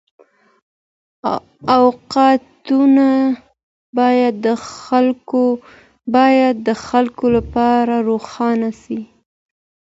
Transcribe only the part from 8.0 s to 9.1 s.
روښانه سي.